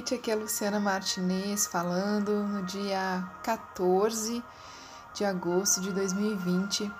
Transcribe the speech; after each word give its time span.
noite, 0.00 0.14
aqui 0.14 0.30
é 0.30 0.34
a 0.34 0.36
Luciana 0.36 0.80
Martinez 0.80 1.66
falando 1.66 2.32
no 2.44 2.62
dia 2.62 3.22
14 3.42 4.42
de 5.12 5.26
agosto 5.26 5.82
de 5.82 5.92
2020. 5.92 6.90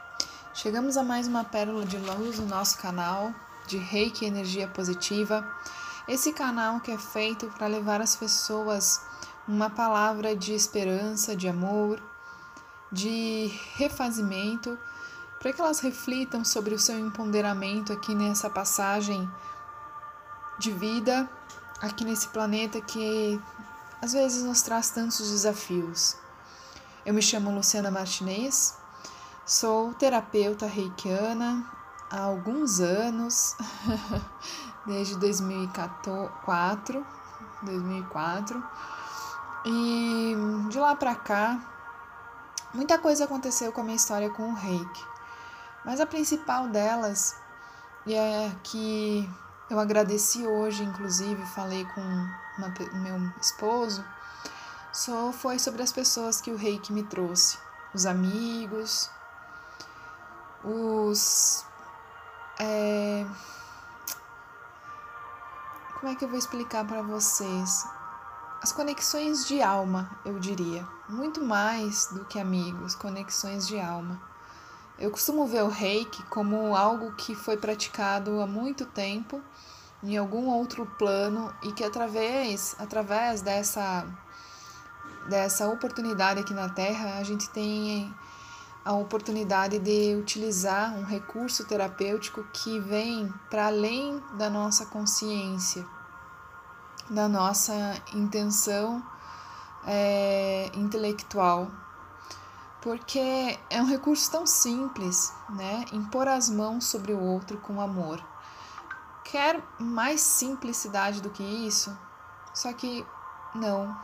Chegamos 0.52 0.98
a 0.98 1.02
mais 1.02 1.26
uma 1.26 1.42
pérola 1.42 1.86
de 1.86 1.96
luz 1.96 2.38
no 2.38 2.44
nosso 2.44 2.76
canal 2.76 3.32
de 3.66 3.78
Reiki 3.78 4.26
Energia 4.26 4.68
Positiva. 4.68 5.50
Esse 6.06 6.30
canal 6.34 6.78
que 6.80 6.90
é 6.90 6.98
feito 6.98 7.46
para 7.56 7.68
levar 7.68 8.02
às 8.02 8.16
pessoas 8.16 9.00
uma 9.48 9.70
palavra 9.70 10.36
de 10.36 10.52
esperança, 10.52 11.34
de 11.34 11.48
amor, 11.48 12.02
de 12.92 13.50
refazimento, 13.76 14.78
para 15.38 15.54
que 15.54 15.60
elas 15.60 15.80
reflitam 15.80 16.44
sobre 16.44 16.74
o 16.74 16.78
seu 16.78 16.98
empoderamento 16.98 17.94
aqui 17.94 18.14
nessa 18.14 18.50
passagem 18.50 19.26
de 20.58 20.70
vida 20.70 21.26
aqui 21.80 22.04
nesse 22.04 22.28
planeta 22.28 22.80
que 22.80 23.40
às 24.02 24.12
vezes 24.12 24.42
nos 24.42 24.62
traz 24.62 24.90
tantos 24.90 25.30
desafios. 25.30 26.16
Eu 27.04 27.14
me 27.14 27.22
chamo 27.22 27.54
Luciana 27.54 27.90
Martinez, 27.90 28.76
sou 29.46 29.94
terapeuta 29.94 30.66
reikiana 30.66 31.64
há 32.10 32.20
alguns 32.20 32.80
anos, 32.80 33.56
desde 34.86 35.16
2004, 35.16 37.06
2004. 37.62 38.64
E 39.64 40.34
de 40.68 40.78
lá 40.78 40.94
para 40.94 41.14
cá, 41.14 41.58
muita 42.74 42.98
coisa 42.98 43.24
aconteceu 43.24 43.72
com 43.72 43.80
a 43.80 43.84
minha 43.84 43.96
história 43.96 44.30
com 44.30 44.50
o 44.50 44.54
reiki. 44.54 45.04
Mas 45.84 46.00
a 46.00 46.06
principal 46.06 46.68
delas 46.68 47.34
é 48.06 48.50
que 48.62 49.28
eu 49.70 49.78
agradeci 49.78 50.46
hoje, 50.46 50.82
inclusive, 50.82 51.46
falei 51.46 51.84
com 51.94 52.00
uma, 52.00 52.74
meu 52.94 53.32
esposo, 53.40 54.04
só 54.92 55.32
foi 55.32 55.58
sobre 55.58 55.82
as 55.82 55.92
pessoas 55.92 56.40
que 56.40 56.50
o 56.50 56.56
reiki 56.56 56.92
me 56.92 57.04
trouxe. 57.04 57.56
Os 57.94 58.04
amigos, 58.04 59.08
os. 60.64 61.64
É, 62.58 63.24
como 66.00 66.12
é 66.12 66.16
que 66.16 66.24
eu 66.24 66.28
vou 66.28 66.38
explicar 66.38 66.86
para 66.86 67.02
vocês? 67.02 67.86
As 68.62 68.72
conexões 68.72 69.46
de 69.46 69.62
alma, 69.62 70.10
eu 70.24 70.38
diria. 70.38 70.86
Muito 71.08 71.42
mais 71.42 72.06
do 72.06 72.24
que 72.24 72.38
amigos, 72.38 72.94
conexões 72.94 73.66
de 73.66 73.78
alma. 73.80 74.29
Eu 75.00 75.10
costumo 75.10 75.46
ver 75.46 75.62
o 75.62 75.68
reiki 75.68 76.22
como 76.24 76.76
algo 76.76 77.12
que 77.12 77.34
foi 77.34 77.56
praticado 77.56 78.38
há 78.42 78.46
muito 78.46 78.84
tempo 78.84 79.40
em 80.02 80.14
algum 80.18 80.46
outro 80.50 80.84
plano 80.98 81.50
e 81.62 81.72
que 81.72 81.82
através 81.82 82.76
através 82.78 83.40
dessa 83.40 84.06
dessa 85.26 85.68
oportunidade 85.68 86.40
aqui 86.40 86.52
na 86.52 86.68
Terra 86.68 87.18
a 87.18 87.22
gente 87.22 87.48
tem 87.48 88.14
a 88.84 88.92
oportunidade 88.92 89.78
de 89.78 90.16
utilizar 90.16 90.92
um 90.94 91.04
recurso 91.04 91.64
terapêutico 91.64 92.44
que 92.52 92.78
vem 92.78 93.32
para 93.48 93.68
além 93.68 94.22
da 94.36 94.50
nossa 94.50 94.84
consciência, 94.84 95.82
da 97.08 97.26
nossa 97.26 97.72
intenção 98.14 99.02
é, 99.86 100.70
intelectual, 100.74 101.70
porque 102.80 103.58
é 103.68 103.82
um 103.82 103.86
recurso 103.86 104.30
tão 104.30 104.46
simples, 104.46 105.32
né? 105.50 105.84
Impor 105.92 106.26
as 106.28 106.48
mãos 106.48 106.86
sobre 106.86 107.12
o 107.12 107.20
outro 107.20 107.58
com 107.58 107.80
amor. 107.80 108.22
Quer 109.24 109.62
mais 109.78 110.20
simplicidade 110.20 111.20
do 111.20 111.30
que 111.30 111.42
isso? 111.42 111.96
Só 112.54 112.72
que 112.72 113.06
não. 113.54 113.96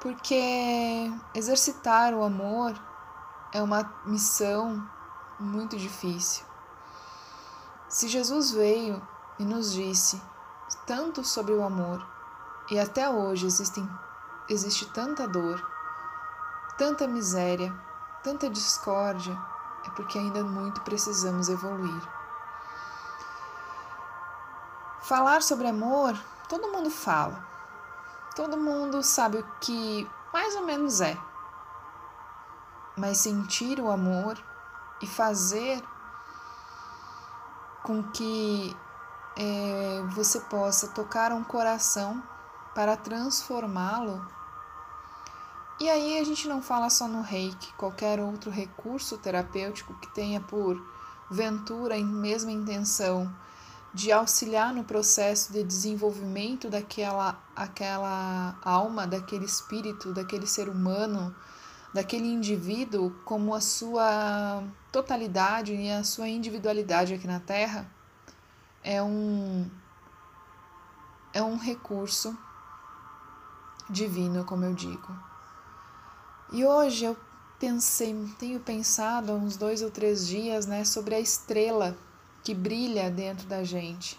Porque 0.00 1.12
exercitar 1.34 2.14
o 2.14 2.22
amor 2.22 2.74
é 3.52 3.60
uma 3.60 3.92
missão 4.06 4.88
muito 5.40 5.76
difícil. 5.76 6.44
Se 7.88 8.06
Jesus 8.06 8.52
veio 8.52 9.02
e 9.38 9.44
nos 9.44 9.72
disse 9.72 10.22
tanto 10.86 11.24
sobre 11.24 11.52
o 11.52 11.64
amor, 11.64 12.06
e 12.70 12.78
até 12.78 13.08
hoje 13.08 13.46
existem, 13.46 13.88
existe 14.48 14.86
tanta 14.92 15.26
dor, 15.26 15.62
tanta 16.78 17.08
miséria, 17.08 17.74
tanta 18.22 18.48
discórdia, 18.48 19.36
é 19.84 19.90
porque 19.90 20.16
ainda 20.16 20.44
muito 20.44 20.80
precisamos 20.82 21.48
evoluir. 21.48 22.02
Falar 25.02 25.42
sobre 25.42 25.66
amor, 25.66 26.16
todo 26.48 26.70
mundo 26.70 26.88
fala. 26.88 27.44
Todo 28.36 28.56
mundo 28.56 29.02
sabe 29.02 29.38
o 29.38 29.46
que 29.60 30.08
mais 30.32 30.54
ou 30.54 30.62
menos 30.62 31.00
é. 31.00 31.18
Mas 32.96 33.18
sentir 33.18 33.80
o 33.80 33.90
amor 33.90 34.38
e 35.02 35.06
fazer 35.06 35.82
com 37.82 38.02
que 38.10 38.76
é, 39.36 40.02
você 40.10 40.40
possa 40.40 40.88
tocar 40.88 41.32
um 41.32 41.42
coração 41.42 42.22
para 42.74 42.96
transformá-lo 42.96 44.37
e 45.80 45.88
aí 45.88 46.18
a 46.18 46.24
gente 46.24 46.48
não 46.48 46.60
fala 46.60 46.90
só 46.90 47.06
no 47.06 47.22
reiki, 47.22 47.72
qualquer 47.74 48.18
outro 48.20 48.50
recurso 48.50 49.16
terapêutico 49.18 49.94
que 49.94 50.12
tenha 50.12 50.40
por 50.40 50.76
ventura 51.30 51.96
em 51.96 52.04
mesma 52.04 52.50
intenção 52.50 53.32
de 53.94 54.12
auxiliar 54.12 54.72
no 54.74 54.84
processo 54.84 55.52
de 55.52 55.62
desenvolvimento 55.62 56.68
daquela 56.68 57.40
aquela 57.54 58.56
alma, 58.62 59.06
daquele 59.06 59.44
espírito, 59.44 60.12
daquele 60.12 60.46
ser 60.46 60.68
humano, 60.68 61.34
daquele 61.92 62.26
indivíduo 62.26 63.10
como 63.24 63.54
a 63.54 63.60
sua 63.60 64.62
totalidade 64.92 65.74
e 65.74 65.90
a 65.90 66.04
sua 66.04 66.28
individualidade 66.28 67.14
aqui 67.14 67.26
na 67.26 67.40
Terra, 67.40 67.90
é 68.82 69.02
um 69.02 69.70
é 71.32 71.42
um 71.42 71.56
recurso 71.56 72.36
divino, 73.88 74.44
como 74.44 74.64
eu 74.64 74.74
digo. 74.74 75.27
E 76.50 76.64
hoje 76.64 77.04
eu 77.04 77.16
pensei, 77.58 78.14
tenho 78.38 78.58
pensado 78.60 79.32
há 79.32 79.34
uns 79.34 79.56
dois 79.56 79.82
ou 79.82 79.90
três 79.90 80.26
dias, 80.26 80.64
né, 80.64 80.82
sobre 80.84 81.14
a 81.14 81.20
estrela 81.20 81.96
que 82.42 82.54
brilha 82.54 83.10
dentro 83.10 83.46
da 83.46 83.62
gente, 83.62 84.18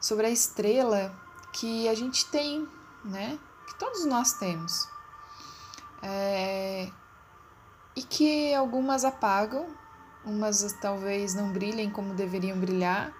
sobre 0.00 0.26
a 0.26 0.30
estrela 0.30 1.14
que 1.52 1.88
a 1.88 1.94
gente 1.94 2.26
tem, 2.26 2.66
né, 3.04 3.38
que 3.68 3.78
todos 3.78 4.04
nós 4.04 4.32
temos, 4.32 4.88
é, 6.02 6.90
e 7.94 8.02
que 8.02 8.52
algumas 8.52 9.04
apagam, 9.04 9.68
umas 10.24 10.72
talvez 10.80 11.34
não 11.34 11.52
brilhem 11.52 11.88
como 11.88 12.14
deveriam 12.14 12.58
brilhar, 12.58 13.14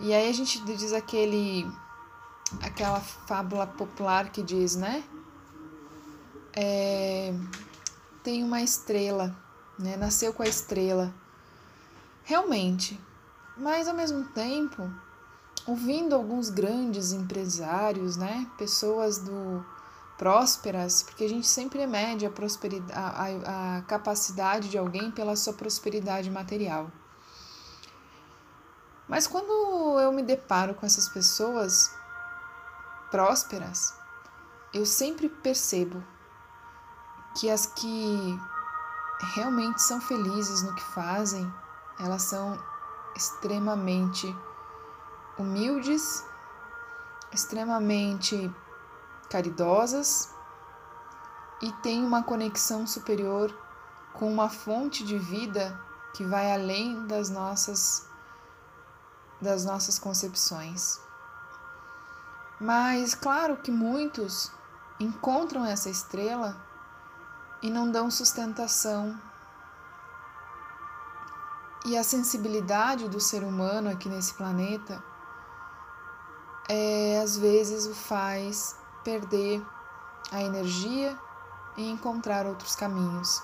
e 0.00 0.12
aí 0.12 0.28
a 0.28 0.32
gente 0.32 0.58
diz 0.64 0.92
aquele, 0.92 1.64
aquela 2.60 3.00
fábula 3.00 3.68
popular 3.68 4.30
que 4.30 4.42
diz, 4.42 4.74
né, 4.74 5.04
é, 6.56 7.34
tem 8.22 8.42
uma 8.44 8.62
estrela, 8.62 9.34
né? 9.78 9.96
Nasceu 9.96 10.32
com 10.32 10.42
a 10.42 10.48
estrela. 10.48 11.12
Realmente. 12.22 12.98
Mas 13.56 13.86
ao 13.86 13.94
mesmo 13.94 14.24
tempo, 14.28 14.90
ouvindo 15.66 16.14
alguns 16.14 16.50
grandes 16.50 17.12
empresários, 17.12 18.16
né? 18.16 18.48
Pessoas 18.56 19.18
do 19.18 19.64
prósperas, 20.16 21.02
porque 21.02 21.24
a 21.24 21.28
gente 21.28 21.46
sempre 21.46 21.84
mede 21.88 22.24
a, 22.24 22.30
prosperidade, 22.30 22.92
a, 22.96 23.78
a 23.78 23.82
capacidade 23.82 24.68
de 24.68 24.78
alguém 24.78 25.10
pela 25.10 25.34
sua 25.34 25.52
prosperidade 25.52 26.30
material. 26.30 26.90
Mas 29.08 29.26
quando 29.26 29.50
eu 30.00 30.12
me 30.12 30.22
deparo 30.22 30.74
com 30.74 30.86
essas 30.86 31.08
pessoas 31.08 31.92
prósperas, 33.10 33.92
eu 34.72 34.86
sempre 34.86 35.28
percebo 35.28 36.02
que 37.34 37.50
as 37.50 37.66
que 37.66 38.40
realmente 39.34 39.82
são 39.82 40.00
felizes 40.00 40.62
no 40.62 40.74
que 40.74 40.84
fazem, 40.84 41.52
elas 41.98 42.22
são 42.22 42.58
extremamente 43.16 44.34
humildes, 45.38 46.24
extremamente 47.32 48.52
caridosas 49.28 50.32
e 51.60 51.72
têm 51.82 52.04
uma 52.04 52.22
conexão 52.22 52.86
superior 52.86 53.56
com 54.12 54.32
uma 54.32 54.48
fonte 54.48 55.04
de 55.04 55.18
vida 55.18 55.78
que 56.14 56.24
vai 56.24 56.52
além 56.52 57.06
das 57.06 57.28
nossas 57.30 58.08
das 59.40 59.64
nossas 59.64 59.98
concepções. 59.98 61.00
Mas 62.60 63.14
claro 63.14 63.56
que 63.56 63.70
muitos 63.70 64.50
encontram 64.98 65.64
essa 65.64 65.90
estrela 65.90 66.56
e 67.64 67.70
não 67.70 67.90
dão 67.90 68.10
sustentação. 68.10 69.18
E 71.86 71.96
a 71.96 72.04
sensibilidade 72.04 73.08
do 73.08 73.18
ser 73.18 73.42
humano 73.42 73.88
aqui 73.88 74.06
nesse 74.06 74.34
planeta 74.34 75.02
é, 76.68 77.22
às 77.24 77.38
vezes 77.38 77.86
o 77.86 77.94
faz 77.94 78.76
perder 79.02 79.64
a 80.30 80.42
energia 80.42 81.18
e 81.78 81.90
encontrar 81.90 82.44
outros 82.44 82.76
caminhos. 82.76 83.42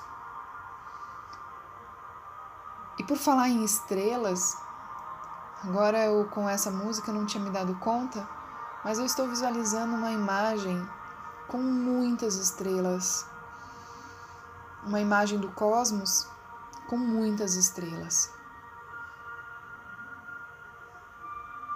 E 2.99 3.05
por 3.05 3.17
falar 3.17 3.49
em 3.49 3.65
estrelas, 3.65 4.55
agora 5.65 6.05
eu 6.05 6.29
com 6.29 6.47
essa 6.47 6.71
música 6.71 7.11
não 7.11 7.25
tinha 7.25 7.43
me 7.43 7.49
dado 7.49 7.75
conta, 7.77 8.29
mas 8.85 8.99
eu 8.99 9.07
estou 9.07 9.27
visualizando 9.27 9.95
uma 9.95 10.13
imagem 10.13 10.87
com 11.49 11.57
muitas 11.57 12.35
estrelas. 12.35 13.30
Uma 14.85 15.01
imagem 15.01 15.39
do 15.39 15.51
cosmos 15.51 16.27
com 16.89 16.97
muitas 16.97 17.55
estrelas. 17.55 18.31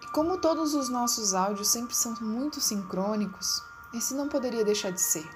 E 0.03 0.07
como 0.09 0.39
todos 0.39 0.75
os 0.75 0.89
nossos 0.89 1.35
áudios 1.35 1.69
sempre 1.69 1.95
são 1.95 2.15
muito 2.21 2.61
sincrônicos, 2.61 3.63
esse 3.93 4.15
não 4.15 4.29
poderia 4.29 4.65
deixar 4.65 4.91
de 4.91 5.01
ser. 5.01 5.29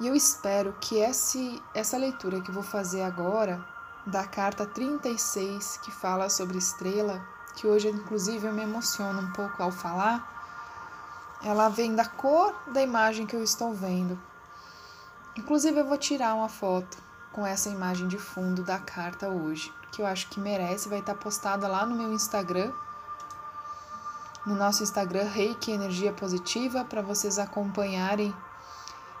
E 0.00 0.06
eu 0.06 0.14
espero 0.14 0.74
que 0.80 0.98
esse, 0.98 1.62
essa 1.74 1.96
leitura 1.96 2.40
que 2.40 2.50
vou 2.50 2.62
fazer 2.62 3.02
agora, 3.02 3.64
da 4.06 4.26
carta 4.26 4.66
36, 4.66 5.78
que 5.78 5.90
fala 5.90 6.28
sobre 6.28 6.58
estrela, 6.58 7.24
que 7.54 7.66
hoje 7.66 7.88
inclusive 7.88 8.46
eu 8.46 8.52
me 8.52 8.62
emociono 8.62 9.20
um 9.20 9.32
pouco 9.32 9.62
ao 9.62 9.70
falar, 9.70 11.38
ela 11.44 11.68
vem 11.68 11.94
da 11.94 12.04
cor 12.04 12.54
da 12.68 12.82
imagem 12.82 13.26
que 13.26 13.36
eu 13.36 13.42
estou 13.42 13.72
vendo. 13.72 14.18
Inclusive 15.36 15.80
eu 15.80 15.86
vou 15.86 15.96
tirar 15.96 16.34
uma 16.34 16.48
foto 16.48 16.98
com 17.32 17.46
essa 17.46 17.70
imagem 17.70 18.06
de 18.06 18.18
fundo 18.18 18.62
da 18.62 18.78
carta 18.78 19.28
hoje, 19.28 19.72
que 19.90 20.02
eu 20.02 20.06
acho 20.06 20.28
que 20.28 20.38
merece, 20.38 20.88
vai 20.88 20.98
estar 20.98 21.14
postada 21.14 21.66
lá 21.66 21.86
no 21.86 21.96
meu 21.96 22.12
Instagram, 22.12 22.70
no 24.44 24.54
nosso 24.54 24.82
Instagram 24.82 25.24
Reiki 25.24 25.70
Energia 25.70 26.12
Positiva, 26.12 26.84
para 26.84 27.00
vocês 27.00 27.38
acompanharem 27.38 28.34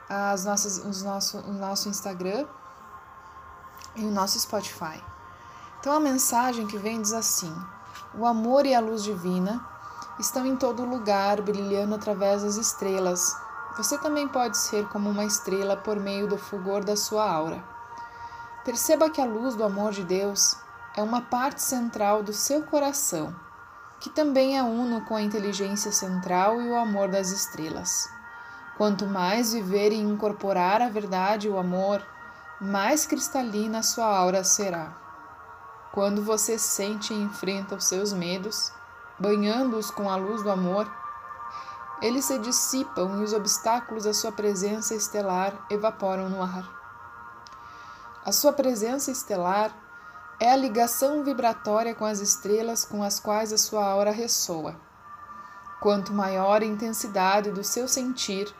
as 0.08 0.44
nossas, 0.44 0.78
os 0.84 1.02
nosso, 1.02 1.38
o 1.38 1.52
nosso 1.52 1.88
Instagram 1.88 2.46
e 3.96 4.04
o 4.04 4.10
nosso 4.10 4.38
Spotify. 4.38 5.02
Então 5.80 5.94
a 5.94 6.00
mensagem 6.00 6.66
que 6.66 6.76
vem 6.76 7.00
diz 7.00 7.12
assim: 7.12 7.54
o 8.14 8.26
amor 8.26 8.66
e 8.66 8.74
a 8.74 8.80
luz 8.80 9.02
divina 9.02 9.66
estão 10.18 10.44
em 10.44 10.56
todo 10.56 10.84
lugar, 10.84 11.40
brilhando 11.40 11.94
através 11.94 12.42
das 12.42 12.56
estrelas. 12.56 13.34
Você 13.76 13.96
também 13.98 14.28
pode 14.28 14.58
ser 14.58 14.86
como 14.88 15.08
uma 15.08 15.24
estrela 15.24 15.76
por 15.76 15.98
meio 15.98 16.26
do 16.26 16.36
fulgor 16.36 16.84
da 16.84 16.96
sua 16.96 17.30
aura. 17.30 17.64
Perceba 18.64 19.08
que 19.08 19.20
a 19.20 19.24
luz 19.24 19.56
do 19.56 19.64
amor 19.64 19.92
de 19.92 20.04
Deus 20.04 20.56
é 20.94 21.02
uma 21.02 21.22
parte 21.22 21.62
central 21.62 22.22
do 22.22 22.32
seu 22.32 22.62
coração, 22.62 23.34
que 23.98 24.10
também 24.10 24.58
é 24.58 24.62
uno 24.62 25.04
com 25.06 25.16
a 25.16 25.22
inteligência 25.22 25.90
central 25.90 26.60
e 26.60 26.68
o 26.68 26.76
amor 26.76 27.08
das 27.08 27.30
estrelas. 27.30 28.08
Quanto 28.76 29.06
mais 29.06 29.52
viver 29.52 29.90
e 29.90 29.96
incorporar 29.96 30.82
a 30.82 30.88
verdade 30.88 31.46
e 31.46 31.50
o 31.50 31.58
amor, 31.58 32.04
mais 32.60 33.06
cristalina 33.06 33.82
sua 33.82 34.06
aura 34.06 34.44
será. 34.44 34.96
Quando 35.92 36.22
você 36.22 36.58
sente 36.58 37.12
e 37.12 37.22
enfrenta 37.22 37.74
os 37.74 37.84
seus 37.84 38.12
medos, 38.12 38.72
banhando-os 39.18 39.90
com 39.90 40.10
a 40.10 40.16
luz 40.16 40.42
do 40.42 40.50
amor, 40.50 40.90
eles 42.02 42.24
se 42.26 42.38
dissipam 42.38 43.20
e 43.20 43.22
os 43.22 43.32
obstáculos 43.32 44.06
à 44.06 44.12
sua 44.12 44.32
presença 44.32 44.94
estelar 44.94 45.54
evaporam 45.70 46.28
no 46.28 46.42
ar. 46.42 46.68
A 48.24 48.32
sua 48.32 48.52
presença 48.52 49.10
estelar 49.10 49.74
é 50.38 50.52
a 50.52 50.56
ligação 50.56 51.24
vibratória 51.24 51.94
com 51.94 52.04
as 52.04 52.20
estrelas 52.20 52.84
com 52.84 53.02
as 53.02 53.18
quais 53.18 53.52
a 53.52 53.58
sua 53.58 53.86
aura 53.86 54.10
ressoa. 54.10 54.76
Quanto 55.80 56.12
maior 56.12 56.60
a 56.60 56.66
intensidade 56.66 57.50
do 57.50 57.64
seu 57.64 57.88
sentir, 57.88 58.52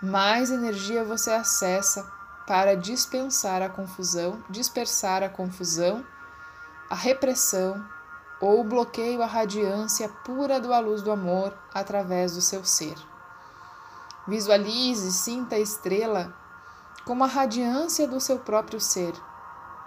mais 0.00 0.50
energia 0.50 1.04
você 1.04 1.32
acessa 1.32 2.10
para 2.46 2.74
dispensar 2.74 3.60
a 3.60 3.68
confusão, 3.68 4.42
dispersar 4.48 5.22
a 5.22 5.28
confusão 5.28 6.04
a 6.90 6.94
repressão 6.94 7.84
ou 8.40 8.62
bloqueio 8.62 9.22
à 9.22 9.26
radiância 9.26 10.08
pura 10.24 10.60
da 10.60 10.78
luz 10.78 11.02
do 11.02 11.10
amor 11.10 11.56
através 11.74 12.34
do 12.34 12.40
seu 12.40 12.64
ser. 12.64 12.96
Visualize 14.26 15.12
sinta 15.12 15.56
a 15.56 15.58
estrela 15.58 16.34
como 17.04 17.24
a 17.24 17.26
radiância 17.26 18.06
do 18.06 18.20
seu 18.20 18.38
próprio 18.38 18.78
ser, 18.78 19.14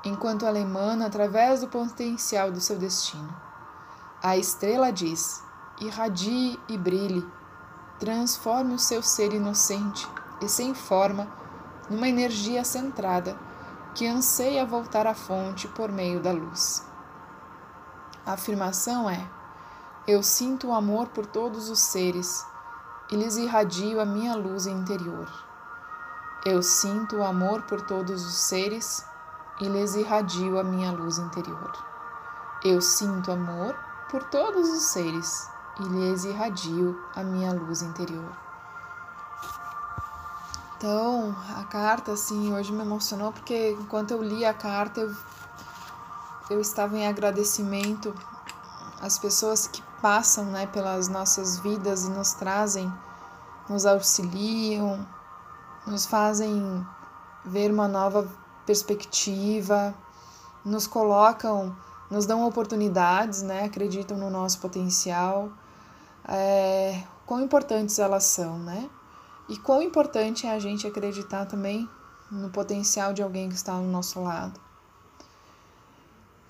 enquanto 0.04 0.46
ela 0.46 0.60
emana 0.60 1.06
através 1.06 1.62
do 1.62 1.68
potencial 1.68 2.52
do 2.52 2.60
seu 2.60 2.78
destino. 2.78 3.34
A 4.24 4.36
estrela 4.38 4.92
diz: 4.92 5.44
irradie 5.80 6.60
e 6.68 6.78
brilhe, 6.78 7.26
transforme 8.00 8.74
o 8.74 8.80
seu 8.80 9.04
ser 9.04 9.34
inocente 9.34 10.08
e 10.42 10.50
sem 10.50 10.74
forma 10.74 11.28
numa 11.90 12.10
energia 12.10 12.64
centrada 12.64 13.38
que 13.94 14.08
anseia 14.08 14.66
voltar 14.66 15.06
à 15.06 15.14
fonte 15.14 15.68
por 15.68 15.92
meio 15.92 16.20
da 16.20 16.32
luz. 16.32 16.91
A 18.26 18.34
afirmação 18.34 19.10
é: 19.10 19.28
Eu 20.08 20.22
sinto 20.22 20.68
o 20.68 20.74
amor 20.74 21.08
por 21.08 21.26
todos 21.26 21.70
os 21.70 21.80
seres 21.80 22.46
e 23.12 23.16
lhes 23.16 23.36
irradio 23.36 24.00
a 24.00 24.06
minha 24.06 24.36
luz 24.36 24.68
interior. 24.68 25.28
Eu 26.46 26.62
sinto 26.62 27.18
o 27.18 27.24
amor 27.24 27.64
por 27.64 27.82
todos 27.82 28.26
os 28.26 28.34
seres 28.34 29.06
e 29.60 29.68
lhes 29.68 29.96
irradio 29.96 30.60
a 30.60 30.64
minha 30.64 30.92
luz 30.92 31.18
interior. 31.18 31.72
Eu 32.64 32.82
sinto 32.82 33.32
amor 33.32 33.76
por 34.10 34.24
todos 34.24 34.70
os 34.70 34.84
seres 34.84 35.50
e 35.80 35.84
lhes 35.84 36.24
irradio 36.26 37.00
a 37.16 37.24
minha 37.24 37.54
luz 37.54 37.82
interior. 37.82 38.36
Então, 40.78 41.36
a 41.60 41.64
carta, 41.66 42.14
assim, 42.14 42.54
hoje 42.54 42.72
me 42.72 42.82
emocionou 42.82 43.32
porque 43.32 43.72
enquanto 43.80 44.12
eu 44.12 44.24
li 44.24 44.44
a 44.44 44.54
carta, 44.54 45.02
eu 45.02 45.16
eu 46.50 46.60
estava 46.60 46.98
em 46.98 47.08
agradecimento 47.08 48.14
às 49.02 49.18
pessoas 49.18 49.68
que 49.68 49.82
passam 50.02 50.46
né, 50.46 50.68
pelas 50.68 51.08
nossas 51.08 51.60
vidas 51.60 52.04
e 52.04 52.10
nos 52.10 52.34
trazem, 52.34 52.92
nos 53.70 53.86
auxiliam, 53.86 55.06
nos 55.86 56.06
fazem 56.06 56.86
ver 57.46 57.72
uma 57.72 57.88
nova 57.88 58.28
perspectiva, 58.66 59.94
nos 60.64 60.88
colocam, 60.88 61.76
nos 62.10 62.26
dão 62.26 62.46
oportunidades, 62.46 63.42
né, 63.42 63.66
acreditam 63.66 64.18
no 64.18 64.30
nosso 64.30 64.60
potencial, 64.60 65.50
é, 66.28 67.04
quão 67.26 67.42
importantes 67.42 67.98
elas 68.00 68.26
são, 68.26 68.60
né? 68.60 68.90
E 69.50 69.58
quão 69.58 69.82
importante 69.82 70.46
é 70.46 70.52
a 70.52 70.60
gente 70.60 70.86
acreditar 70.86 71.46
também 71.46 71.90
no 72.30 72.50
potencial 72.50 73.12
de 73.12 73.22
alguém 73.22 73.50
que 73.50 73.56
está 73.56 73.74
ao 73.74 73.84
nosso 73.84 74.22
lado. 74.22 74.60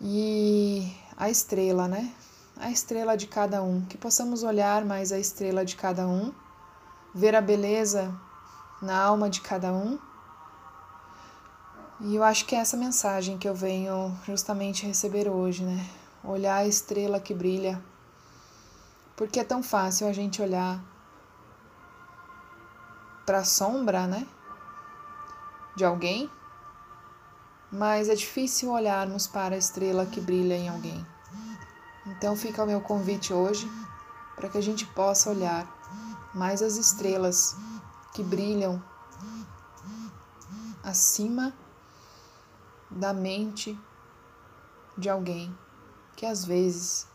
E 0.04 0.92
a 1.16 1.30
estrela, 1.30 1.88
né? 1.88 2.12
A 2.58 2.72
estrela 2.72 3.16
de 3.16 3.28
cada 3.28 3.62
um, 3.62 3.86
que 3.86 4.00
possamos 4.00 4.42
olhar 4.42 4.84
mais 4.84 5.12
a 5.12 5.20
estrela 5.20 5.64
de 5.64 5.76
cada 5.76 6.08
um, 6.08 6.34
ver 7.14 7.36
a 7.36 7.42
beleza 7.42 8.12
na 8.82 9.00
alma 9.00 9.30
de 9.30 9.42
cada 9.42 9.72
um. 9.72 10.00
E 12.00 12.16
eu 12.16 12.24
acho 12.24 12.48
que 12.48 12.56
é 12.56 12.60
essa 12.60 12.76
mensagem 12.76 13.38
que 13.38 13.48
eu 13.48 13.54
venho 13.54 14.18
justamente 14.26 14.88
receber 14.88 15.30
hoje, 15.30 15.64
né? 15.64 15.88
Olhar 16.24 16.56
a 16.56 16.66
estrela 16.66 17.20
que 17.20 17.36
brilha. 17.36 17.80
Porque 19.16 19.40
é 19.40 19.44
tão 19.44 19.62
fácil 19.62 20.08
a 20.08 20.14
gente 20.14 20.42
olhar 20.42 20.84
para 23.24 23.40
a 23.40 23.46
sombra, 23.46 24.08
né? 24.08 24.26
De 25.76 25.86
alguém 25.86 26.28
mas 27.72 28.10
é 28.10 28.16
difícil 28.16 28.72
olharmos 28.72 29.28
para 29.28 29.56
a 29.56 29.58
estrela 29.58 30.06
que 30.06 30.20
brilha 30.20 30.58
em 30.58 30.68
alguém. 30.68 31.06
Então 32.06 32.36
fica 32.36 32.64
o 32.64 32.68
meu 32.68 32.82
convite 32.82 33.34
hoje 33.34 33.72
para 34.36 34.50
que 34.50 34.58
a 34.58 34.62
gente 34.62 34.86
possa 34.88 35.30
olhar 35.30 35.66
mais 36.34 36.62
as 36.62 36.76
estrelas 36.76 37.56
que 38.14 38.24
brilham 38.24 38.84
acima 40.84 41.54
da 42.90 43.14
mente 43.14 43.80
de 44.98 45.10
alguém 45.10 45.56
que 46.16 46.26
às 46.26 46.44
vezes 46.44 47.08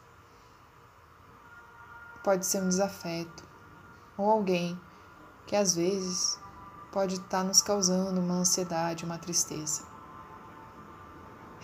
pode 2.24 2.46
ser 2.46 2.62
um 2.62 2.68
desafeto 2.68 3.44
ou 4.16 4.30
alguém 4.30 4.80
que 5.46 5.54
às 5.54 5.74
vezes 5.74 6.38
pode 6.90 7.16
estar 7.16 7.44
nos 7.44 7.60
causando 7.60 8.20
uma 8.20 8.34
ansiedade, 8.34 9.04
uma 9.04 9.18
tristeza 9.18 9.95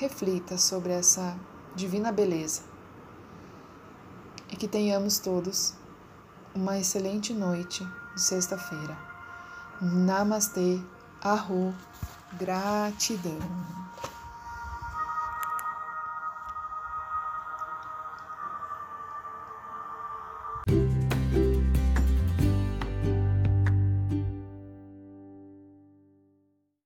reflita 0.02 0.58
sobre 0.58 0.92
essa 0.92 1.38
divina 1.76 2.10
beleza 2.10 2.62
e 4.50 4.56
que 4.56 4.66
tenhamos 4.66 5.20
todos 5.20 5.74
uma 6.52 6.76
excelente 6.76 7.32
noite 7.32 7.86
de 8.12 8.20
sexta-feira. 8.20 8.98
Namastê, 9.80 10.80
Arro, 11.22 11.72
gratidão. 12.36 13.38